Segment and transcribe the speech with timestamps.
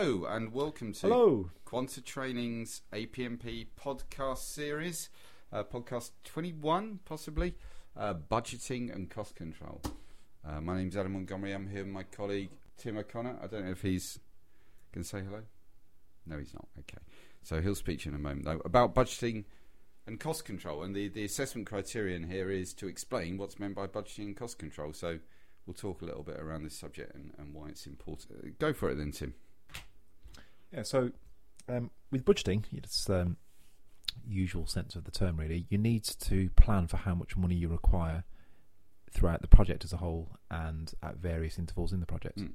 [0.00, 1.50] Hello and welcome to Hello.
[1.66, 5.10] Quanta Training's APMP podcast series,
[5.52, 7.54] uh, podcast 21 possibly,
[7.94, 9.82] uh, budgeting and cost control.
[10.42, 11.52] Uh, my name's Adam Montgomery.
[11.52, 13.40] I'm here with my colleague Tim O'Connor.
[13.42, 14.18] I don't know if he's
[14.90, 15.42] going to say hello.
[16.24, 16.66] No, he's not.
[16.78, 17.02] Okay,
[17.42, 19.44] so he'll speak in a moment though about budgeting
[20.06, 20.82] and cost control.
[20.82, 24.58] And the the assessment criterion here is to explain what's meant by budgeting and cost
[24.58, 24.94] control.
[24.94, 25.18] So
[25.66, 28.58] we'll talk a little bit around this subject and, and why it's important.
[28.58, 29.34] Go for it then, Tim.
[30.72, 31.10] Yeah, so
[31.68, 33.36] um, with budgeting, it's um,
[34.26, 35.66] usual sense of the term really.
[35.68, 38.24] You need to plan for how much money you require
[39.10, 42.38] throughout the project as a whole and at various intervals in the project.
[42.38, 42.52] Mm.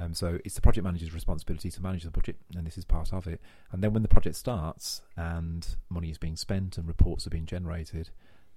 [0.00, 3.12] Um, so it's the project manager's responsibility to manage the budget, and this is part
[3.12, 3.40] of it.
[3.72, 7.46] And then when the project starts and money is being spent and reports are being
[7.46, 8.10] generated,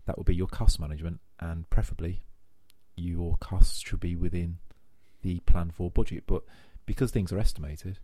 [0.06, 2.24] that will be your cost management, and preferably
[2.96, 4.58] your costs should be within
[5.24, 6.26] the plan for budget.
[6.28, 6.44] But
[6.86, 7.98] because things are estimated,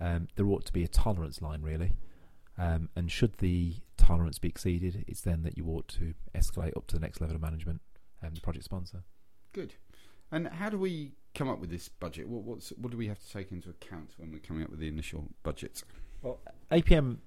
[0.00, 1.92] um, there ought to be a tolerance line really.
[2.58, 6.86] Um, and should the tolerance be exceeded, it's then that you ought to escalate up
[6.88, 7.82] to the next level of management
[8.22, 9.02] and the project sponsor.
[9.52, 9.74] Good.
[10.32, 12.28] And how do we come up with this budget?
[12.28, 14.80] What, what's what do we have to take into account when we're coming up with
[14.80, 15.82] the initial budget?
[16.22, 17.18] Well, APM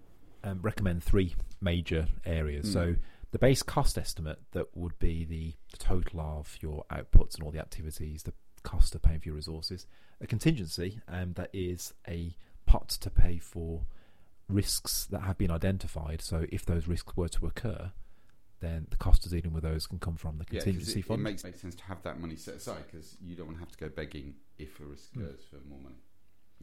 [0.43, 2.69] um, recommend three major areas.
[2.69, 2.73] Mm.
[2.73, 2.95] So
[3.31, 7.51] the base cost estimate that would be the, the total of your outputs and all
[7.51, 8.33] the activities, the
[8.63, 9.85] cost of paying for your resources.
[10.21, 12.35] A contingency um, that is a
[12.71, 13.85] pot to pay for
[14.47, 16.21] risks that have been identified.
[16.21, 17.91] So if those risks were to occur,
[18.59, 21.23] then the cost of dealing with those can come from the contingency it, it fund.
[21.23, 23.71] makes, makes sense to have that money set aside because you don't want to have
[23.71, 25.23] to go begging if a risk Mm.
[25.23, 25.95] occurs for more money.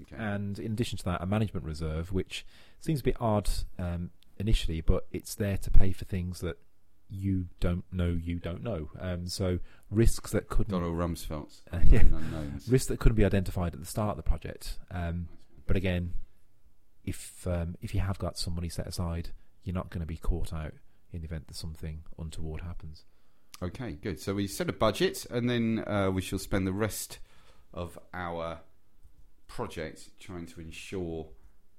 [0.02, 0.16] Okay.
[0.18, 2.44] and in addition to that, a management reserve, which
[2.80, 3.48] seems a bit odd
[3.78, 6.58] um, initially, but it's there to pay for things that
[7.08, 8.90] you don't know you don't know.
[9.00, 9.58] Um, so
[9.90, 12.00] risks that couldn't Donald Rumsfeld's Uh, yeah.
[12.00, 12.68] unknowns.
[12.68, 14.76] risks that couldn't be identified at the start of the project.
[14.90, 15.28] Um,
[15.66, 16.12] but again,
[17.04, 19.30] if um, if you have got some money set aside,
[19.62, 20.74] you're not going to be caught out
[21.12, 23.04] in the event that something untoward happens.
[23.62, 24.20] Okay, good.
[24.20, 27.18] So we set a budget, and then uh, we shall spend the rest
[27.72, 28.60] of our
[29.48, 31.28] project trying to ensure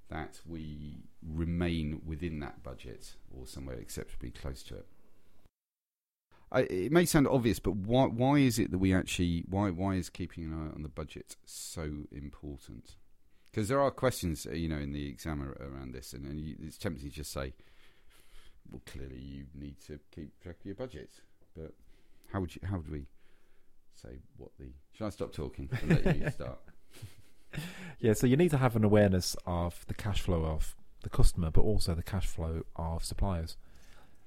[0.09, 4.86] that we remain within that budget or somewhere acceptably close to it.
[6.56, 10.09] It may sound obvious, but why why is it that we actually why why is
[10.09, 12.96] keeping an eye on the budget so important?
[13.57, 16.56] Because there are questions, uh, you know, in the exam around this, and, and you,
[16.62, 17.56] it's tempting to just say,
[18.69, 21.09] "Well, clearly you need to keep track of your budget."
[21.56, 21.73] But
[22.31, 22.62] how would you?
[22.69, 23.07] How would we
[23.96, 24.66] say what the?
[24.94, 26.59] Should I stop talking and let you start?
[28.00, 31.50] Yeah, so you need to have an awareness of the cash flow of the customer,
[31.50, 33.57] but also the cash flow of suppliers.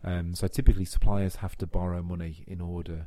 [0.03, 3.07] Um, so typically, suppliers have to borrow money in order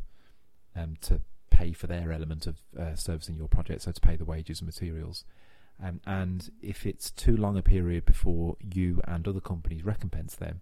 [0.74, 1.20] um, to
[1.50, 4.68] pay for their element of uh, servicing your project, so to pay the wages and
[4.68, 5.26] materials.
[5.84, 10.62] Um, and if it's too long a period before you and other companies recompense them,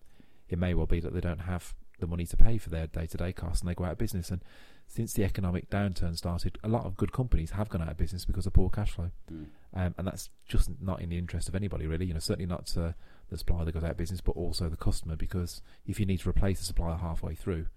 [0.49, 3.31] it may well be that they don't have the money to pay for their day-to-day
[3.33, 4.31] costs and they go out of business.
[4.31, 4.41] And
[4.87, 8.25] since the economic downturn started, a lot of good companies have gone out of business
[8.25, 9.45] because of poor cash flow Mm.
[9.75, 12.07] um, and that's just not in the interest of anybody really.
[12.07, 12.93] You know, certainly not uh,
[13.29, 16.19] the supplier that goes out of business, but also the customer, because if you need
[16.21, 17.67] to replace a supplier halfway through,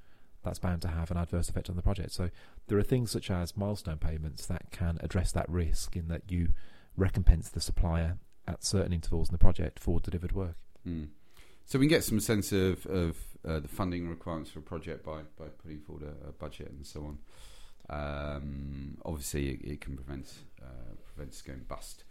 [0.42, 2.12] that's bound to have an adverse effect on the project.
[2.12, 2.30] So
[2.66, 6.48] there are things such as milestone payments that can address that risk in that you
[6.96, 10.56] recompense the supplier at certain intervals in the project for delivered work.
[10.86, 11.08] Mm.
[11.66, 13.16] So we can get some sense of of
[13.46, 16.86] uh, the funding requirements for a project by by putting forward a, a budget and
[16.86, 17.18] so on.
[17.90, 20.32] Um, obviously, it, it can prevent
[20.62, 22.04] uh, prevent going bust.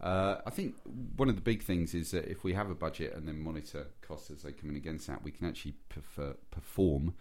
[0.00, 0.74] Uh, I think
[1.16, 3.86] one of the big things is that if we have a budget and then monitor
[4.02, 7.14] costs as they come in against that, we can actually prefer, perform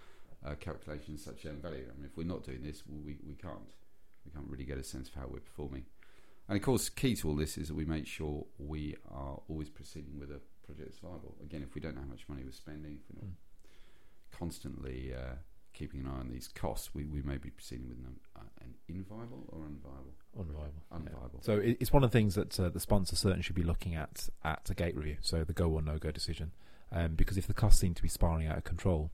[0.46, 1.86] uh, calculations such as value.
[1.90, 3.70] I mean, if we're not doing this, we we can't
[4.26, 5.86] we can't really get a sense of how we're performing.
[6.48, 9.70] And of course, key to all this is that we make sure we are always
[9.70, 11.36] proceeding with a project that's viable.
[11.44, 13.36] Again, if we don't know how much money we're spending, if we're not
[14.32, 15.36] constantly uh,
[15.74, 18.76] keeping an eye on these costs, we, we may be proceeding with an, uh, an
[18.88, 20.14] inviable or unviable.
[20.38, 20.84] Unviable.
[20.94, 21.44] Unviable.
[21.44, 24.30] So it's one of the things that uh, the sponsor certainly should be looking at
[24.44, 26.52] at a gate review, so the go or no go decision.
[26.92, 29.12] Um, because if the costs seem to be spiraling out of control,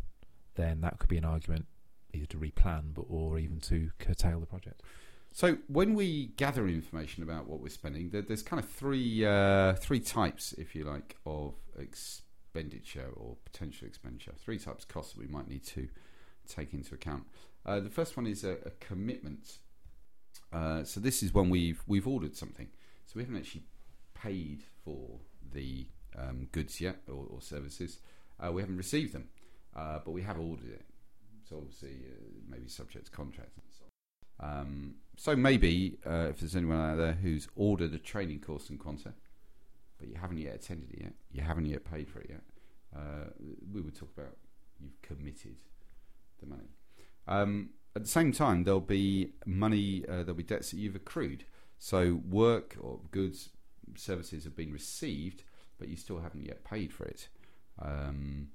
[0.56, 1.66] then that could be an argument
[2.14, 4.82] either to replan, but or even to curtail the project.
[5.34, 9.74] So when we gather information about what we're spending, there, there's kind of three uh,
[9.76, 14.34] three types, if you like, of expenditure or potential expenditure.
[14.38, 15.88] Three types of costs that we might need to
[16.48, 17.24] take into account.
[17.66, 19.60] Uh, the first one is a, a commitment.
[20.52, 22.68] Uh, so this is when we've we've ordered something,
[23.06, 23.64] so we haven't actually
[24.14, 25.20] paid for
[25.54, 25.88] the
[26.18, 28.00] um, goods yet or, or services.
[28.38, 29.30] Uh, we haven't received them,
[29.76, 30.86] uh, but we have ordered it.
[31.48, 33.91] So obviously, uh, maybe subject to contract and so on.
[34.42, 38.78] Um, so maybe uh, if there's anyone out there who's ordered a training course in
[38.78, 39.14] Quanta,
[40.00, 42.42] but you haven't yet attended it yet, you haven't yet paid for it yet,
[42.96, 43.30] uh,
[43.72, 44.36] we would talk about
[44.80, 45.58] you've committed
[46.40, 46.70] the money.
[47.28, 51.46] Um, at the same time, there'll be money, uh, there'll be debts that you've accrued.
[51.78, 53.50] So work or goods,
[53.96, 55.44] services have been received,
[55.78, 57.28] but you still haven't yet paid for it.
[57.80, 58.50] Um,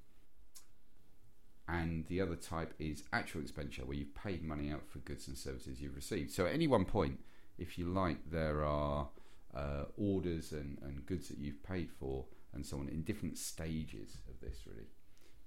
[1.67, 5.37] and the other type is actual expenditure, where you've paid money out for goods and
[5.37, 6.31] services you've received.
[6.31, 7.19] So at any one point,
[7.57, 9.09] if you like, there are
[9.55, 14.17] uh, orders and, and goods that you've paid for and so on in different stages
[14.29, 14.87] of this, really.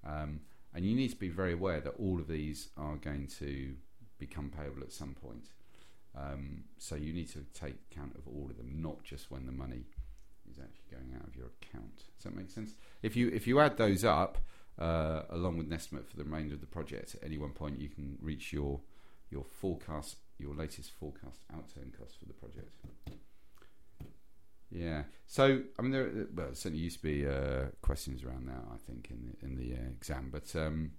[0.06, 0.40] Um,
[0.75, 3.75] and you need to be very aware that all of these are going to
[4.19, 5.49] become payable at some point.
[6.17, 9.52] Um, so you need to take account of all of them, not just when the
[9.52, 9.84] money
[10.50, 11.96] is actually going out of your account.
[12.17, 12.75] Does that make sense?
[13.02, 14.38] If you if you add those up,
[14.81, 17.79] uh, along with an estimate for the remainder of the project, at any one point
[17.79, 18.81] you can reach your
[19.31, 22.75] your forecast, your latest forecast outturn cost for the project.
[24.71, 25.03] Yeah.
[25.27, 28.65] So I mean, there well, certainly used to be uh, questions around that.
[28.73, 30.93] I think in the, in the uh, exam, but um,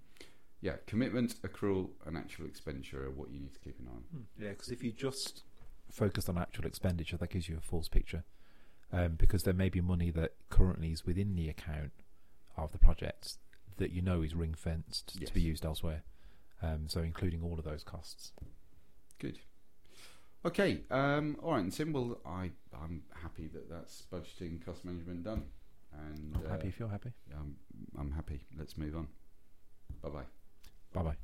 [0.60, 4.26] yeah, commitment, accrual, and actual expenditure are what you need to keep an eye on.
[4.38, 5.42] Yeah, because if you just
[5.90, 8.24] focused on actual expenditure, that gives you a false picture.
[8.94, 11.92] Um, because there may be money that currently is within the account
[12.58, 13.38] of the project
[13.78, 15.28] that you know is ring fenced Yes.
[15.28, 16.02] to be used elsewhere.
[16.62, 18.32] Um, so including all of those costs.
[19.18, 19.40] Good.
[20.44, 20.82] Okay.
[20.90, 21.92] Um, all right, and Tim.
[21.92, 25.44] Well, I I'm happy that that's budgeting, cost management done,
[25.92, 27.12] and I'm happy if you're happy.
[27.34, 27.56] I'm
[27.98, 28.40] I'm happy.
[28.56, 29.08] Let's move on.
[30.02, 30.24] Bye bye.
[30.92, 31.16] Bye bye.